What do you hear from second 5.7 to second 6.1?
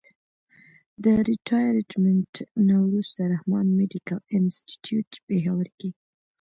کښې